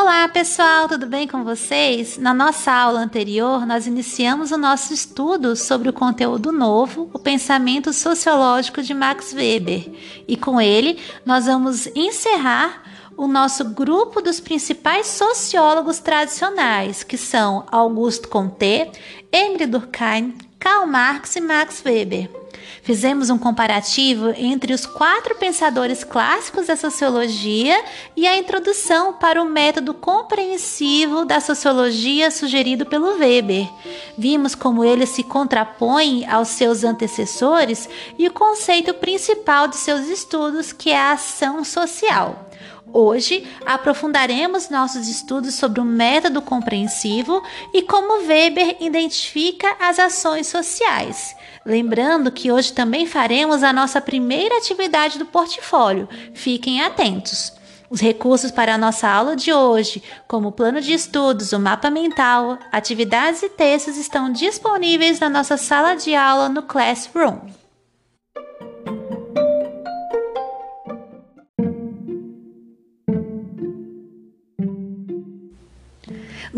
Olá, 0.00 0.28
pessoal, 0.28 0.86
tudo 0.86 1.06
bem 1.06 1.26
com 1.26 1.42
vocês? 1.42 2.18
Na 2.18 2.32
nossa 2.32 2.70
aula 2.70 3.00
anterior, 3.00 3.66
nós 3.66 3.84
iniciamos 3.84 4.52
o 4.52 4.56
nosso 4.56 4.94
estudo 4.94 5.56
sobre 5.56 5.88
o 5.88 5.92
conteúdo 5.92 6.52
novo, 6.52 7.10
o 7.12 7.18
pensamento 7.18 7.92
sociológico 7.92 8.80
de 8.80 8.94
Max 8.94 9.32
Weber, 9.32 9.90
e 10.28 10.36
com 10.36 10.60
ele 10.60 11.00
nós 11.26 11.46
vamos 11.46 11.88
encerrar 11.96 12.84
o 13.16 13.26
nosso 13.26 13.64
grupo 13.70 14.22
dos 14.22 14.38
principais 14.38 15.08
sociólogos 15.08 15.98
tradicionais, 15.98 17.02
que 17.02 17.18
são 17.18 17.66
Augusto 17.66 18.28
Comte, 18.28 18.92
Emile 19.32 19.66
Durkheim, 19.66 20.32
Karl 20.60 20.86
Marx 20.86 21.34
e 21.34 21.40
Max 21.40 21.82
Weber. 21.84 22.37
Fizemos 22.82 23.28
um 23.28 23.36
comparativo 23.36 24.32
entre 24.36 24.72
os 24.72 24.86
quatro 24.86 25.34
pensadores 25.34 26.04
clássicos 26.04 26.68
da 26.68 26.76
sociologia 26.76 27.84
e 28.16 28.26
a 28.26 28.38
introdução 28.38 29.12
para 29.12 29.42
o 29.42 29.48
método 29.48 29.92
compreensivo 29.92 31.24
da 31.24 31.40
sociologia 31.40 32.30
sugerido 32.30 32.86
pelo 32.86 33.18
Weber. 33.18 33.68
Vimos 34.16 34.54
como 34.54 34.84
ele 34.84 35.06
se 35.06 35.22
contrapõe 35.22 36.24
aos 36.26 36.48
seus 36.48 36.84
antecessores 36.84 37.88
e 38.18 38.26
o 38.26 38.32
conceito 38.32 38.94
principal 38.94 39.68
de 39.68 39.76
seus 39.76 40.06
estudos, 40.06 40.72
que 40.72 40.90
é 40.90 40.96
a 40.96 41.12
ação 41.12 41.64
social. 41.64 42.48
Hoje 42.92 43.46
aprofundaremos 43.66 44.70
nossos 44.70 45.08
estudos 45.08 45.54
sobre 45.54 45.80
o 45.80 45.84
método 45.84 46.40
compreensivo 46.40 47.42
e 47.72 47.82
como 47.82 48.26
Weber 48.26 48.76
identifica 48.80 49.76
as 49.78 49.98
ações 49.98 50.46
sociais. 50.46 51.36
Lembrando 51.64 52.32
que 52.32 52.50
hoje 52.50 52.72
também 52.72 53.06
faremos 53.06 53.62
a 53.62 53.72
nossa 53.72 54.00
primeira 54.00 54.56
atividade 54.56 55.18
do 55.18 55.26
portfólio. 55.26 56.08
Fiquem 56.32 56.82
atentos. 56.82 57.52
Os 57.90 58.00
recursos 58.00 58.50
para 58.50 58.74
a 58.74 58.78
nossa 58.78 59.08
aula 59.08 59.34
de 59.34 59.52
hoje, 59.52 60.02
como 60.26 60.48
o 60.48 60.52
plano 60.52 60.80
de 60.80 60.92
estudos, 60.92 61.52
o 61.52 61.58
mapa 61.58 61.90
mental, 61.90 62.58
atividades 62.70 63.42
e 63.42 63.48
textos, 63.48 63.96
estão 63.96 64.30
disponíveis 64.30 65.18
na 65.20 65.28
nossa 65.28 65.56
sala 65.56 65.94
de 65.94 66.14
aula 66.14 66.50
no 66.50 66.62
Classroom. 66.62 67.38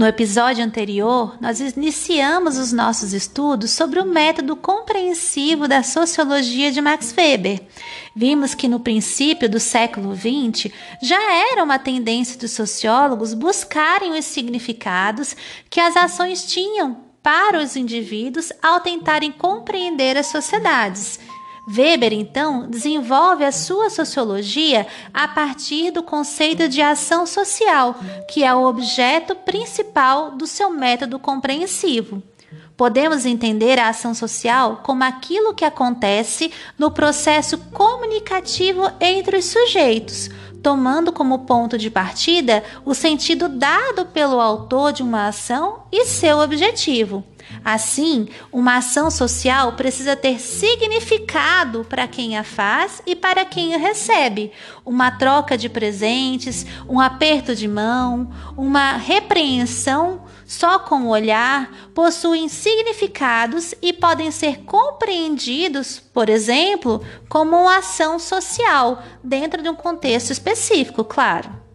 No 0.00 0.06
episódio 0.06 0.64
anterior, 0.64 1.36
nós 1.42 1.60
iniciamos 1.60 2.56
os 2.56 2.72
nossos 2.72 3.12
estudos 3.12 3.72
sobre 3.72 4.00
o 4.00 4.06
método 4.06 4.56
compreensivo 4.56 5.68
da 5.68 5.82
sociologia 5.82 6.72
de 6.72 6.80
Max 6.80 7.14
Weber. 7.14 7.60
Vimos 8.16 8.54
que 8.54 8.66
no 8.66 8.80
princípio 8.80 9.46
do 9.46 9.60
século 9.60 10.16
XX 10.16 10.72
já 11.02 11.20
era 11.52 11.62
uma 11.62 11.78
tendência 11.78 12.38
dos 12.38 12.52
sociólogos 12.52 13.34
buscarem 13.34 14.18
os 14.18 14.24
significados 14.24 15.36
que 15.68 15.78
as 15.78 15.94
ações 15.94 16.50
tinham 16.50 16.96
para 17.22 17.62
os 17.62 17.76
indivíduos 17.76 18.50
ao 18.62 18.80
tentarem 18.80 19.30
compreender 19.30 20.16
as 20.16 20.28
sociedades 20.28 21.20
Weber, 21.76 22.12
então, 22.12 22.68
desenvolve 22.68 23.44
a 23.44 23.52
sua 23.52 23.90
sociologia 23.90 24.86
a 25.14 25.28
partir 25.28 25.92
do 25.92 26.02
conceito 26.02 26.68
de 26.68 26.82
ação 26.82 27.24
social, 27.26 27.94
que 28.28 28.42
é 28.42 28.52
o 28.52 28.64
objeto 28.64 29.36
principal 29.36 30.32
do 30.32 30.46
seu 30.46 30.70
método 30.70 31.18
compreensivo. 31.18 32.22
Podemos 32.76 33.26
entender 33.26 33.78
a 33.78 33.90
ação 33.90 34.14
social 34.14 34.80
como 34.82 35.04
aquilo 35.04 35.54
que 35.54 35.64
acontece 35.64 36.50
no 36.78 36.90
processo 36.90 37.58
comunicativo 37.58 38.90
entre 38.98 39.36
os 39.36 39.44
sujeitos, 39.44 40.30
tomando 40.62 41.12
como 41.12 41.40
ponto 41.40 41.78
de 41.78 41.90
partida 41.90 42.64
o 42.84 42.94
sentido 42.94 43.48
dado 43.48 44.06
pelo 44.06 44.40
autor 44.40 44.92
de 44.92 45.02
uma 45.02 45.28
ação 45.28 45.82
e 45.92 46.06
seu 46.06 46.38
objetivo. 46.38 47.22
Assim, 47.64 48.28
uma 48.52 48.76
ação 48.76 49.10
social 49.10 49.72
precisa 49.72 50.16
ter 50.16 50.38
significado 50.40 51.84
para 51.88 52.08
quem 52.08 52.36
a 52.36 52.44
faz 52.44 53.02
e 53.06 53.14
para 53.14 53.44
quem 53.44 53.74
a 53.74 53.78
recebe. 53.78 54.52
Uma 54.84 55.10
troca 55.10 55.56
de 55.56 55.68
presentes, 55.68 56.66
um 56.88 56.98
aperto 56.98 57.54
de 57.54 57.68
mão, 57.68 58.30
uma 58.56 58.96
repreensão 58.96 60.24
só 60.46 60.80
com 60.80 61.02
o 61.02 61.10
olhar 61.10 61.70
possuem 61.94 62.48
significados 62.48 63.74
e 63.80 63.92
podem 63.92 64.30
ser 64.30 64.64
compreendidos, 64.64 66.00
por 66.00 66.28
exemplo, 66.28 67.04
como 67.28 67.56
uma 67.56 67.78
ação 67.78 68.18
social 68.18 69.02
dentro 69.22 69.62
de 69.62 69.68
um 69.68 69.76
contexto 69.76 70.32
específico, 70.32 71.04
claro. 71.04 71.69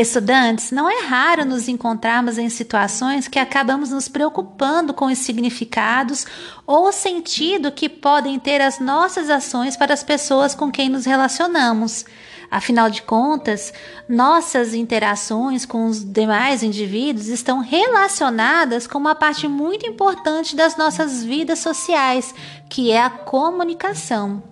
Estudantes, 0.00 0.70
não 0.70 0.88
é 0.88 1.00
raro 1.00 1.44
nos 1.44 1.66
encontrarmos 1.66 2.38
em 2.38 2.48
situações 2.48 3.26
que 3.26 3.36
acabamos 3.36 3.90
nos 3.90 4.06
preocupando 4.06 4.94
com 4.94 5.06
os 5.06 5.18
significados 5.18 6.24
ou 6.64 6.86
o 6.86 6.92
sentido 6.92 7.72
que 7.72 7.88
podem 7.88 8.38
ter 8.38 8.60
as 8.60 8.78
nossas 8.78 9.28
ações 9.28 9.76
para 9.76 9.92
as 9.92 10.04
pessoas 10.04 10.54
com 10.54 10.70
quem 10.70 10.88
nos 10.88 11.04
relacionamos. 11.04 12.04
Afinal 12.48 12.88
de 12.88 13.02
contas, 13.02 13.74
nossas 14.08 14.72
interações 14.72 15.66
com 15.66 15.86
os 15.86 16.04
demais 16.04 16.62
indivíduos 16.62 17.26
estão 17.26 17.58
relacionadas 17.58 18.86
com 18.86 18.98
uma 18.98 19.16
parte 19.16 19.48
muito 19.48 19.84
importante 19.84 20.54
das 20.54 20.76
nossas 20.76 21.24
vidas 21.24 21.58
sociais, 21.58 22.32
que 22.70 22.92
é 22.92 23.02
a 23.02 23.10
comunicação. 23.10 24.44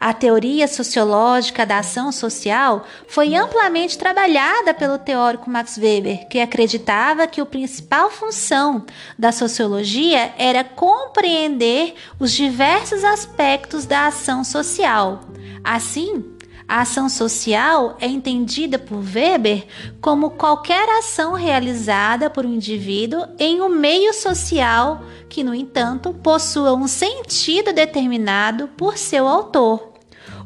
A 0.00 0.12
teoria 0.12 0.68
sociológica 0.68 1.66
da 1.66 1.78
ação 1.78 2.12
social 2.12 2.84
foi 3.08 3.34
amplamente 3.34 3.98
trabalhada 3.98 4.72
pelo 4.72 4.98
teórico 4.98 5.50
Max 5.50 5.76
Weber, 5.76 6.28
que 6.28 6.38
acreditava 6.40 7.26
que 7.26 7.40
a 7.40 7.46
principal 7.46 8.10
função 8.10 8.84
da 9.18 9.32
sociologia 9.32 10.32
era 10.38 10.62
compreender 10.62 11.94
os 12.18 12.32
diversos 12.32 13.02
aspectos 13.02 13.86
da 13.86 14.06
ação 14.06 14.44
social. 14.44 15.20
Assim, 15.64 16.24
a 16.68 16.82
ação 16.82 17.08
social 17.08 17.96
é 17.98 18.06
entendida 18.06 18.78
por 18.78 18.98
Weber 18.98 19.66
como 20.02 20.30
qualquer 20.30 20.86
ação 20.98 21.32
realizada 21.32 22.28
por 22.28 22.44
um 22.44 22.52
indivíduo 22.52 23.24
em 23.38 23.62
um 23.62 23.70
meio 23.70 24.12
social 24.12 25.02
que, 25.30 25.42
no 25.42 25.54
entanto, 25.54 26.12
possua 26.12 26.74
um 26.74 26.86
sentido 26.86 27.72
determinado 27.72 28.68
por 28.76 28.98
seu 28.98 29.26
autor. 29.26 29.94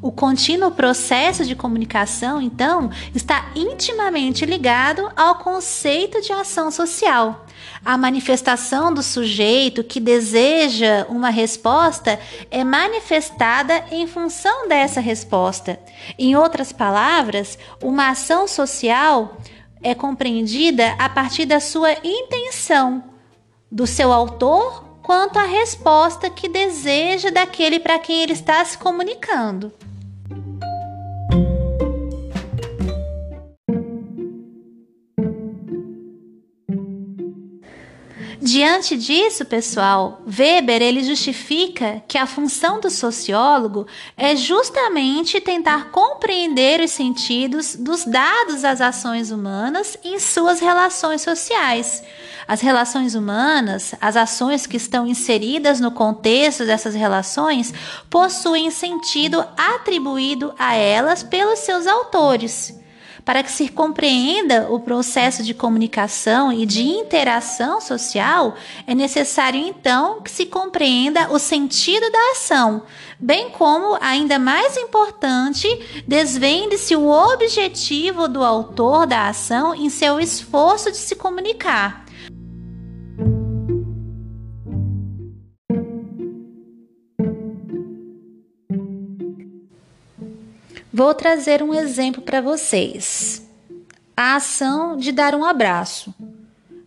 O 0.02 0.10
contínuo 0.10 0.72
processo 0.72 1.44
de 1.44 1.54
comunicação, 1.54 2.42
então, 2.42 2.90
está 3.14 3.52
intimamente 3.54 4.44
ligado 4.44 5.08
ao 5.14 5.36
conceito 5.36 6.20
de 6.20 6.32
ação 6.32 6.72
social. 6.72 7.46
A 7.84 7.96
manifestação 7.96 8.92
do 8.92 9.00
sujeito 9.00 9.84
que 9.84 10.00
deseja 10.00 11.06
uma 11.08 11.30
resposta 11.30 12.18
é 12.50 12.64
manifestada 12.64 13.84
em 13.92 14.08
função 14.08 14.66
dessa 14.66 15.00
resposta. 15.00 15.78
Em 16.18 16.34
outras 16.34 16.72
palavras, 16.72 17.56
uma 17.80 18.08
ação 18.08 18.48
social 18.48 19.36
é 19.80 19.94
compreendida 19.94 20.96
a 20.98 21.08
partir 21.08 21.46
da 21.46 21.60
sua 21.60 21.92
intenção, 22.02 23.04
do 23.70 23.86
seu 23.86 24.12
autor 24.12 24.82
quanto 25.00 25.38
à 25.38 25.44
resposta 25.44 26.28
que 26.28 26.48
deseja 26.48 27.30
daquele 27.30 27.78
para 27.78 28.00
quem 28.00 28.22
ele 28.22 28.32
está 28.32 28.64
se 28.64 28.76
comunicando. 28.76 29.72
Diante 38.44 38.96
disso, 38.96 39.44
pessoal, 39.44 40.20
Weber 40.26 40.82
ele 40.82 41.04
justifica 41.04 42.02
que 42.08 42.18
a 42.18 42.26
função 42.26 42.80
do 42.80 42.90
sociólogo 42.90 43.86
é 44.16 44.34
justamente 44.34 45.40
tentar 45.40 45.92
compreender 45.92 46.80
os 46.80 46.90
sentidos 46.90 47.76
dos 47.76 48.04
dados 48.04 48.64
às 48.64 48.80
ações 48.80 49.30
humanas 49.30 49.96
em 50.02 50.18
suas 50.18 50.58
relações 50.58 51.22
sociais. 51.22 52.02
As 52.48 52.60
relações 52.60 53.14
humanas, 53.14 53.94
as 54.00 54.16
ações 54.16 54.66
que 54.66 54.76
estão 54.76 55.06
inseridas 55.06 55.78
no 55.78 55.92
contexto 55.92 56.66
dessas 56.66 56.96
relações, 56.96 57.72
possuem 58.10 58.72
sentido 58.72 59.46
atribuído 59.56 60.52
a 60.58 60.74
elas 60.74 61.22
pelos 61.22 61.60
seus 61.60 61.86
autores. 61.86 62.81
Para 63.24 63.42
que 63.42 63.52
se 63.52 63.68
compreenda 63.68 64.66
o 64.68 64.80
processo 64.80 65.44
de 65.44 65.54
comunicação 65.54 66.52
e 66.52 66.66
de 66.66 66.82
interação 66.82 67.80
social, 67.80 68.54
é 68.84 68.94
necessário 68.94 69.60
então 69.60 70.20
que 70.20 70.30
se 70.30 70.46
compreenda 70.46 71.32
o 71.32 71.38
sentido 71.38 72.10
da 72.10 72.30
ação, 72.32 72.82
bem 73.20 73.50
como, 73.50 73.96
ainda 74.00 74.40
mais 74.40 74.76
importante, 74.76 75.68
desvende-se 76.06 76.96
o 76.96 77.08
objetivo 77.08 78.26
do 78.26 78.42
autor 78.42 79.06
da 79.06 79.28
ação 79.28 79.72
em 79.72 79.88
seu 79.88 80.18
esforço 80.18 80.90
de 80.90 80.96
se 80.96 81.14
comunicar. 81.14 82.04
Vou 90.94 91.14
trazer 91.14 91.62
um 91.62 91.72
exemplo 91.72 92.20
para 92.20 92.42
vocês. 92.42 93.48
A 94.14 94.36
ação 94.36 94.94
de 94.94 95.10
dar 95.10 95.34
um 95.34 95.42
abraço. 95.42 96.14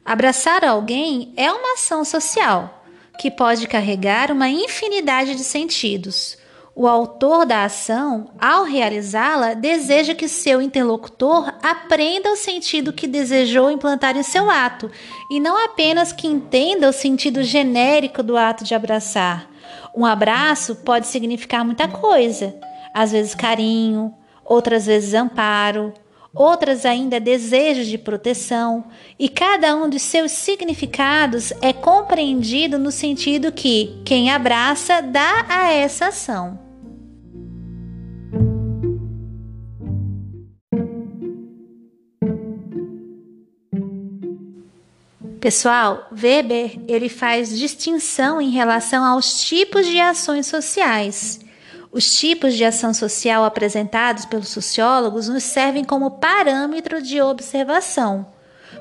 Abraçar 0.05 0.63
alguém 0.63 1.33
é 1.35 1.51
uma 1.51 1.73
ação 1.73 2.05
social 2.05 2.83
que 3.17 3.31
pode 3.31 3.65
carregar 3.65 4.31
uma 4.31 4.47
infinidade 4.47 5.33
de 5.33 5.43
sentidos. 5.43 6.37
O 6.75 6.87
autor 6.87 7.47
da 7.47 7.63
ação, 7.63 8.29
ao 8.39 8.63
realizá-la, 8.63 9.55
deseja 9.55 10.13
que 10.13 10.27
seu 10.27 10.61
interlocutor 10.61 11.51
aprenda 11.63 12.31
o 12.31 12.35
sentido 12.35 12.93
que 12.93 13.07
desejou 13.07 13.71
implantar 13.71 14.15
em 14.15 14.21
seu 14.21 14.51
ato 14.51 14.91
e 15.31 15.39
não 15.39 15.57
apenas 15.65 16.11
que 16.11 16.27
entenda 16.27 16.89
o 16.89 16.93
sentido 16.93 17.41
genérico 17.41 18.21
do 18.21 18.37
ato 18.37 18.63
de 18.63 18.75
abraçar. 18.75 19.49
Um 19.95 20.05
abraço 20.05 20.75
pode 20.75 21.07
significar 21.07 21.65
muita 21.65 21.87
coisa 21.87 22.53
às 22.95 23.11
vezes 23.11 23.35
carinho, 23.35 24.13
outras 24.45 24.85
vezes 24.85 25.13
amparo, 25.13 25.93
outras 26.33 26.85
ainda 26.85 27.19
desejo 27.19 27.83
de 27.83 27.97
proteção, 27.97 28.85
e 29.19 29.27
cada 29.27 29.75
um 29.75 29.89
dos 29.89 30.01
seus 30.01 30.31
significados 30.31 31.51
é 31.61 31.73
compreendido 31.73 32.79
no 32.79 32.91
sentido 32.91 33.51
que 33.51 34.01
quem 34.05 34.31
abraça 34.31 35.01
dá 35.01 35.45
a 35.49 35.73
essa 35.73 36.07
ação. 36.07 36.57
Pessoal, 45.41 46.07
Weber 46.11 46.79
ele 46.87 47.09
faz 47.09 47.55
distinção 47.55 48.41
em 48.41 48.49
relação 48.51 49.03
aos 49.03 49.41
tipos 49.41 49.85
de 49.85 49.99
ações 49.99 50.47
sociais. 50.47 51.44
Os 51.95 52.19
tipos 52.19 52.55
de 52.55 52.65
ação 52.65 52.93
social 52.93 53.45
apresentados 53.45 54.25
pelos 54.25 54.49
sociólogos 54.49 55.29
nos 55.29 55.43
servem 55.43 55.85
como 55.85 56.11
parâmetro 56.11 57.01
de 57.01 57.21
observação. 57.21 58.27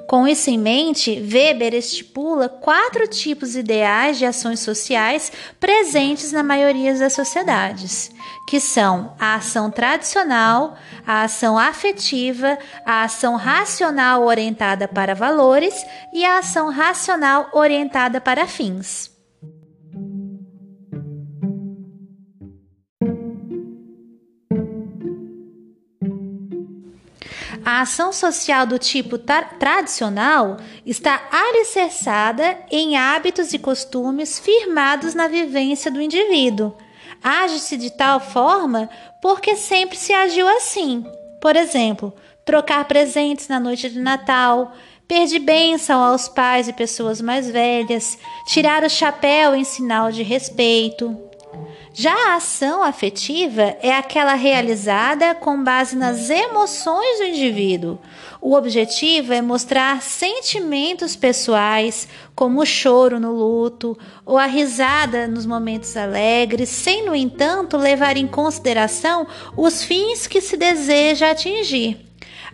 Com 0.08 0.26
isso 0.26 0.50
em 0.50 0.58
mente, 0.58 1.20
Weber 1.20 1.74
estipula 1.74 2.48
quatro 2.48 3.06
tipos 3.06 3.54
ideais 3.54 4.18
de 4.18 4.26
ações 4.26 4.58
sociais 4.58 5.30
presentes 5.60 6.32
na 6.32 6.42
maioria 6.42 6.92
das 6.92 7.12
sociedades, 7.12 8.10
que 8.48 8.58
são 8.58 9.14
a 9.16 9.36
ação 9.36 9.70
tradicional, 9.70 10.76
a 11.06 11.22
ação 11.22 11.56
afetiva, 11.56 12.58
a 12.84 13.04
ação 13.04 13.36
racional 13.36 14.24
orientada 14.24 14.88
para 14.88 15.14
valores 15.14 15.86
e 16.12 16.24
a 16.24 16.38
ação 16.38 16.68
racional 16.68 17.48
orientada 17.52 18.20
para 18.20 18.48
fins. 18.48 19.13
A 27.64 27.80
ação 27.80 28.12
social 28.12 28.66
do 28.66 28.78
tipo 28.78 29.16
tradicional 29.18 30.58
está 30.84 31.22
alicerçada 31.32 32.58
em 32.70 32.96
hábitos 32.96 33.54
e 33.54 33.58
costumes 33.58 34.38
firmados 34.38 35.14
na 35.14 35.28
vivência 35.28 35.90
do 35.90 36.02
indivíduo. 36.02 36.76
Age-se 37.22 37.78
de 37.78 37.90
tal 37.90 38.20
forma 38.20 38.90
porque 39.22 39.56
sempre 39.56 39.96
se 39.96 40.12
agiu 40.12 40.46
assim. 40.46 41.06
Por 41.40 41.56
exemplo, 41.56 42.12
trocar 42.44 42.84
presentes 42.84 43.48
na 43.48 43.58
noite 43.58 43.88
de 43.88 43.98
Natal, 43.98 44.74
pedir 45.08 45.38
bênção 45.38 46.02
aos 46.02 46.28
pais 46.28 46.68
e 46.68 46.72
pessoas 46.74 47.22
mais 47.22 47.50
velhas, 47.50 48.18
tirar 48.46 48.84
o 48.84 48.90
chapéu 48.90 49.54
em 49.54 49.64
sinal 49.64 50.12
de 50.12 50.22
respeito. 50.22 51.18
Já 51.96 52.12
a 52.12 52.34
ação 52.34 52.82
afetiva 52.82 53.76
é 53.80 53.96
aquela 53.96 54.34
realizada 54.34 55.32
com 55.32 55.62
base 55.62 55.94
nas 55.94 56.28
emoções 56.28 57.20
do 57.20 57.26
indivíduo. 57.26 58.00
O 58.40 58.56
objetivo 58.56 59.32
é 59.32 59.40
mostrar 59.40 60.02
sentimentos 60.02 61.14
pessoais, 61.14 62.08
como 62.34 62.60
o 62.60 62.66
choro 62.66 63.20
no 63.20 63.30
luto 63.30 63.96
ou 64.26 64.36
a 64.36 64.46
risada 64.46 65.28
nos 65.28 65.46
momentos 65.46 65.96
alegres, 65.96 66.68
sem, 66.68 67.06
no 67.06 67.14
entanto, 67.14 67.76
levar 67.76 68.16
em 68.16 68.26
consideração 68.26 69.24
os 69.56 69.84
fins 69.84 70.26
que 70.26 70.40
se 70.40 70.56
deseja 70.56 71.30
atingir. 71.30 72.04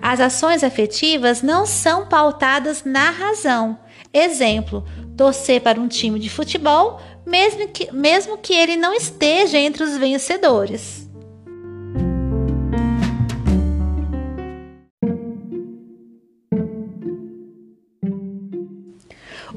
As 0.03 0.21
ações 0.21 0.63
afetivas 0.63 1.41
não 1.41 1.65
são 1.65 2.07
pautadas 2.07 2.85
na 2.85 3.09
razão. 3.09 3.79
Exemplo: 4.13 4.85
torcer 5.17 5.61
para 5.61 5.81
um 5.81 5.87
time 5.89 6.19
de 6.19 6.29
futebol 6.29 7.01
mesmo 7.31 7.69
que, 7.69 7.93
mesmo 7.93 8.37
que 8.37 8.53
ele 8.53 8.77
não 8.77 8.93
esteja 8.93 9.56
entre 9.56 9.85
os 9.85 9.97
vencedores. 9.97 11.09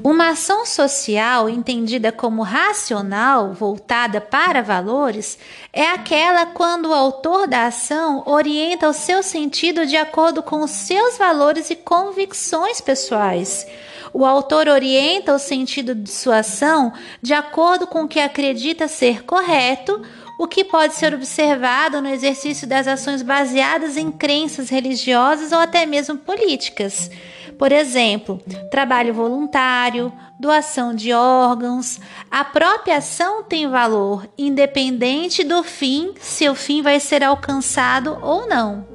Uma 0.02 0.28
ação 0.30 0.66
social 0.66 1.48
entendida 1.48 2.12
como 2.12 2.42
racional, 2.42 3.54
voltada 3.54 4.20
para 4.20 4.62
valores, 4.62 5.38
é 5.72 5.88
aquela 5.90 6.46
quando 6.46 6.90
o 6.90 6.94
autor 6.94 7.48
da 7.48 7.66
ação 7.66 8.22
orienta 8.26 8.88
o 8.88 8.92
seu 8.92 9.22
sentido 9.22 9.86
de 9.86 9.96
acordo 9.96 10.42
com 10.42 10.60
os 10.62 10.70
seus 10.70 11.16
valores 11.16 11.70
e 11.70 11.76
convicções 11.76 12.80
pessoais 12.82 13.66
o 14.14 14.24
autor 14.24 14.68
orienta 14.68 15.34
o 15.34 15.38
sentido 15.40 15.92
de 15.92 16.08
sua 16.08 16.38
ação 16.38 16.92
de 17.20 17.34
acordo 17.34 17.84
com 17.84 18.04
o 18.04 18.08
que 18.08 18.20
acredita 18.20 18.86
ser 18.86 19.24
correto, 19.24 20.00
o 20.38 20.46
que 20.46 20.62
pode 20.64 20.94
ser 20.94 21.12
observado 21.12 22.00
no 22.00 22.08
exercício 22.08 22.66
das 22.66 22.86
ações 22.86 23.22
baseadas 23.22 23.96
em 23.96 24.12
crenças 24.12 24.70
religiosas 24.70 25.50
ou 25.50 25.58
até 25.58 25.84
mesmo 25.84 26.16
políticas. 26.16 27.10
Por 27.58 27.72
exemplo, 27.72 28.40
trabalho 28.70 29.12
voluntário, 29.12 30.12
doação 30.38 30.94
de 30.94 31.12
órgãos. 31.12 32.00
A 32.30 32.44
própria 32.44 32.98
ação 32.98 33.42
tem 33.42 33.68
valor, 33.68 34.28
independente 34.38 35.42
do 35.42 35.62
fim, 35.64 36.14
se 36.20 36.48
o 36.48 36.54
fim 36.54 36.82
vai 36.82 37.00
ser 37.00 37.22
alcançado 37.22 38.16
ou 38.22 38.48
não. 38.48 38.93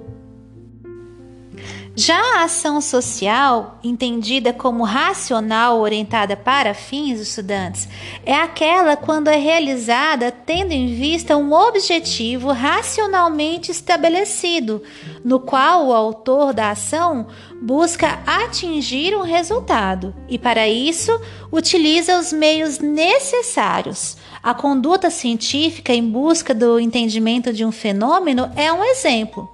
Já 2.02 2.18
a 2.38 2.44
ação 2.46 2.80
social, 2.80 3.78
entendida 3.84 4.54
como 4.54 4.86
racional 4.86 5.82
orientada 5.82 6.38
para 6.38 6.74
fins 6.74 7.20
estudantes, 7.20 7.90
é 8.26 8.34
aquela 8.34 8.96
quando 8.96 9.28
é 9.28 9.36
realizada 9.36 10.32
tendo 10.32 10.72
em 10.72 10.96
vista 10.96 11.36
um 11.36 11.52
objetivo 11.52 12.54
racionalmente 12.54 13.70
estabelecido, 13.70 14.82
no 15.26 15.42
qual 15.42 15.88
o 15.88 15.94
autor 15.94 16.54
da 16.54 16.70
ação 16.70 17.28
busca 17.62 18.20
atingir 18.26 19.14
um 19.14 19.24
resultado 19.24 20.16
e, 20.30 20.40
para 20.40 20.70
isso, 20.70 21.12
utiliza 21.52 22.18
os 22.18 22.32
meios 22.32 22.80
necessários. 22.80 24.16
A 24.42 24.54
conduta 24.54 25.10
científica 25.10 25.94
em 25.94 26.10
busca 26.10 26.54
do 26.54 26.80
entendimento 26.80 27.52
de 27.52 27.66
um 27.66 27.74
fenômeno 27.74 28.50
é 28.56 28.72
um 28.72 28.86
exemplo. 28.86 29.50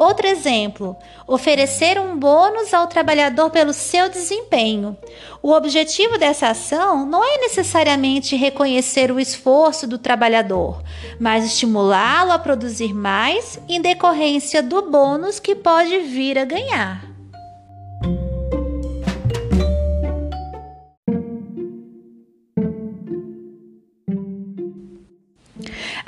Outro 0.00 0.26
exemplo: 0.26 0.96
oferecer 1.26 2.00
um 2.00 2.16
bônus 2.16 2.72
ao 2.72 2.86
trabalhador 2.86 3.50
pelo 3.50 3.74
seu 3.74 4.08
desempenho. 4.08 4.96
O 5.42 5.52
objetivo 5.52 6.16
dessa 6.16 6.48
ação 6.48 7.04
não 7.04 7.22
é 7.22 7.36
necessariamente 7.36 8.34
reconhecer 8.34 9.12
o 9.12 9.20
esforço 9.20 9.86
do 9.86 9.98
trabalhador, 9.98 10.82
mas 11.18 11.44
estimulá-lo 11.44 12.32
a 12.32 12.38
produzir 12.38 12.94
mais 12.94 13.60
em 13.68 13.78
decorrência 13.78 14.62
do 14.62 14.90
bônus 14.90 15.38
que 15.38 15.54
pode 15.54 15.98
vir 15.98 16.38
a 16.38 16.46
ganhar. 16.46 17.09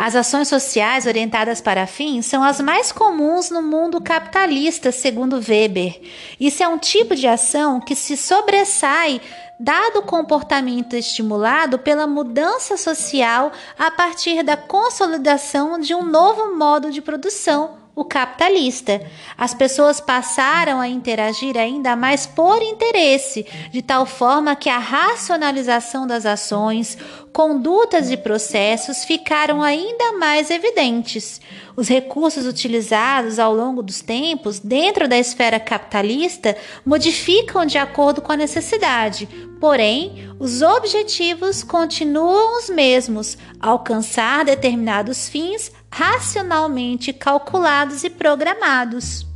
As 0.04 0.16
ações 0.16 0.48
sociais 0.48 1.06
orientadas 1.06 1.60
para 1.60 1.86
fins 1.86 2.26
são 2.26 2.42
as 2.42 2.60
mais 2.60 2.90
comuns 2.90 3.50
no 3.50 3.62
mundo 3.62 4.00
capitalista, 4.00 4.90
segundo 4.90 5.36
Weber. 5.36 6.00
Isso 6.40 6.60
é 6.60 6.66
um 6.66 6.76
tipo 6.76 7.14
de 7.14 7.28
ação 7.28 7.78
que 7.78 7.94
se 7.94 8.16
sobressai 8.16 9.20
dado 9.60 10.00
o 10.00 10.02
comportamento 10.02 10.96
estimulado 10.96 11.78
pela 11.78 12.04
mudança 12.04 12.76
social 12.76 13.52
a 13.78 13.92
partir 13.92 14.42
da 14.42 14.56
consolidação 14.56 15.78
de 15.78 15.94
um 15.94 16.02
novo 16.02 16.58
modo 16.58 16.90
de 16.90 17.00
produção 17.00 17.81
o 17.94 18.04
capitalista. 18.04 19.02
As 19.36 19.52
pessoas 19.52 20.00
passaram 20.00 20.80
a 20.80 20.88
interagir 20.88 21.56
ainda 21.56 21.94
mais 21.94 22.26
por 22.26 22.62
interesse, 22.62 23.46
de 23.70 23.82
tal 23.82 24.06
forma 24.06 24.56
que 24.56 24.70
a 24.70 24.78
racionalização 24.78 26.06
das 26.06 26.24
ações, 26.24 26.96
condutas 27.32 28.10
e 28.10 28.16
processos 28.16 29.04
ficaram 29.04 29.62
ainda 29.62 30.12
mais 30.12 30.50
evidentes. 30.50 31.40
Os 31.76 31.88
recursos 31.88 32.46
utilizados 32.46 33.38
ao 33.38 33.54
longo 33.54 33.82
dos 33.82 34.00
tempos 34.00 34.58
dentro 34.58 35.08
da 35.08 35.18
esfera 35.18 35.58
capitalista 35.58 36.56
modificam 36.84 37.64
de 37.64 37.78
acordo 37.78 38.20
com 38.20 38.32
a 38.32 38.36
necessidade, 38.36 39.26
porém, 39.60 40.30
os 40.38 40.60
objetivos 40.60 41.62
continuam 41.62 42.58
os 42.58 42.68
mesmos: 42.68 43.38
alcançar 43.60 44.44
determinados 44.44 45.28
fins 45.28 45.70
racionalmente 45.92 47.12
calculados 47.12 48.02
e 48.02 48.08
programados. 48.08 49.26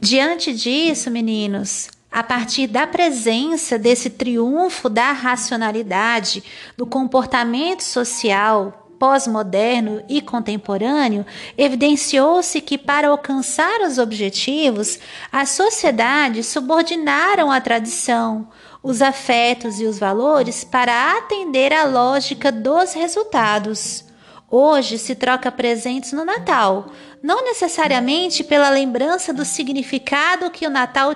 Diante 0.00 0.52
disso, 0.52 1.08
meninos, 1.08 1.88
a 2.10 2.24
partir 2.24 2.66
da 2.66 2.84
presença 2.84 3.78
desse 3.78 4.10
triunfo 4.10 4.88
da 4.88 5.12
racionalidade, 5.12 6.42
do 6.76 6.84
comportamento 6.84 7.82
social 7.82 8.79
pós-moderno 9.00 10.02
e 10.10 10.20
contemporâneo, 10.20 11.24
evidenciou-se 11.56 12.60
que, 12.60 12.76
para 12.76 13.08
alcançar 13.08 13.80
os 13.80 13.96
objetivos, 13.96 14.98
as 15.32 15.48
sociedades 15.48 16.46
subordinaram 16.46 17.50
a 17.50 17.58
tradição, 17.62 18.46
os 18.82 19.00
afetos 19.00 19.80
e 19.80 19.86
os 19.86 19.98
valores 19.98 20.64
para 20.64 21.16
atender 21.16 21.72
à 21.72 21.84
lógica 21.84 22.52
dos 22.52 22.92
resultados. 22.92 24.04
Hoje 24.50 24.98
se 24.98 25.14
troca 25.14 25.50
presentes 25.50 26.12
no 26.12 26.24
Natal, 26.24 26.86
não 27.22 27.44
necessariamente 27.44 28.42
pela 28.42 28.70
lembrança 28.70 29.32
do 29.32 29.44
significado 29.44 30.50
que 30.50 30.66
o 30.66 30.70
Natal 30.70 31.14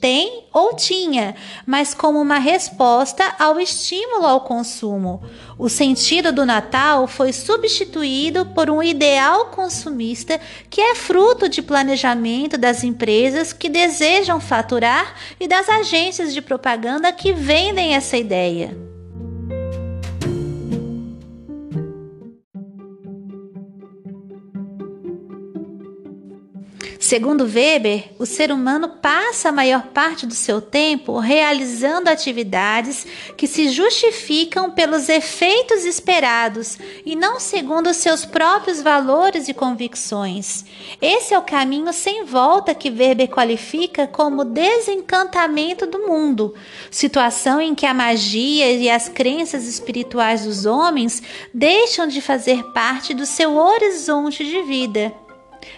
tem 0.00 0.44
ou 0.52 0.74
tinha, 0.74 1.34
mas 1.66 1.94
como 1.94 2.20
uma 2.20 2.38
resposta 2.38 3.34
ao 3.38 3.58
estímulo 3.58 4.26
ao 4.26 4.42
consumo. 4.42 5.22
O 5.58 5.68
sentido 5.68 6.30
do 6.30 6.44
Natal 6.44 7.06
foi 7.06 7.32
substituído 7.32 8.46
por 8.46 8.68
um 8.68 8.82
ideal 8.82 9.46
consumista 9.46 10.38
que 10.68 10.80
é 10.80 10.94
fruto 10.94 11.48
de 11.48 11.62
planejamento 11.62 12.58
das 12.58 12.84
empresas 12.84 13.52
que 13.52 13.68
desejam 13.68 14.40
faturar 14.40 15.14
e 15.40 15.48
das 15.48 15.68
agências 15.68 16.34
de 16.34 16.42
propaganda 16.42 17.12
que 17.12 17.32
vendem 17.32 17.94
essa 17.94 18.16
ideia. 18.16 18.85
Segundo 27.06 27.44
Weber, 27.44 28.10
o 28.18 28.26
ser 28.26 28.50
humano 28.50 28.88
passa 29.00 29.50
a 29.50 29.52
maior 29.52 29.86
parte 29.94 30.26
do 30.26 30.34
seu 30.34 30.60
tempo 30.60 31.20
realizando 31.20 32.08
atividades 32.08 33.06
que 33.36 33.46
se 33.46 33.68
justificam 33.68 34.72
pelos 34.72 35.08
efeitos 35.08 35.84
esperados 35.84 36.76
e 37.04 37.14
não 37.14 37.38
segundo 37.38 37.90
os 37.90 37.98
seus 37.98 38.24
próprios 38.24 38.82
valores 38.82 39.46
e 39.48 39.54
convicções. 39.54 40.64
Esse 41.00 41.32
é 41.32 41.38
o 41.38 41.42
caminho 41.42 41.92
sem 41.92 42.24
volta 42.24 42.74
que 42.74 42.90
Weber 42.90 43.28
qualifica 43.28 44.08
como 44.08 44.44
desencantamento 44.44 45.86
do 45.86 46.08
mundo, 46.08 46.56
situação 46.90 47.60
em 47.60 47.72
que 47.72 47.86
a 47.86 47.94
magia 47.94 48.72
e 48.72 48.90
as 48.90 49.08
crenças 49.08 49.68
espirituais 49.68 50.44
dos 50.44 50.66
homens 50.66 51.22
deixam 51.54 52.08
de 52.08 52.20
fazer 52.20 52.64
parte 52.72 53.14
do 53.14 53.24
seu 53.24 53.56
horizonte 53.56 54.44
de 54.44 54.60
vida. 54.62 55.14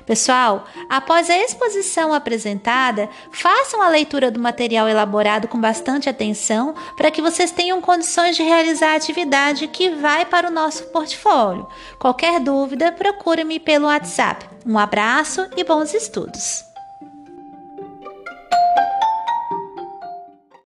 Pessoal, 0.06 0.66
após 0.88 1.28
a 1.28 1.38
exposição 1.38 2.12
apresentada, 2.12 3.08
façam 3.30 3.82
a 3.82 3.88
leitura 3.88 4.30
do 4.30 4.40
material 4.40 4.88
elaborado 4.88 5.48
com 5.48 5.60
bastante 5.60 6.08
atenção 6.08 6.74
para 6.96 7.10
que 7.10 7.22
vocês 7.22 7.50
tenham 7.50 7.80
condições 7.80 8.36
de 8.36 8.42
realizar 8.42 8.92
a 8.92 8.96
atividade 8.96 9.66
que 9.68 9.90
vai 9.90 10.24
para 10.24 10.48
o 10.48 10.52
nosso 10.52 10.84
portfólio. 10.84 11.66
Qualquer 11.98 12.40
dúvida, 12.40 12.92
procure-me 12.92 13.58
pelo 13.60 13.86
WhatsApp. 13.86 14.48
Um 14.66 14.78
abraço 14.78 15.48
e 15.56 15.64
bons 15.64 15.94
estudos! 15.94 16.67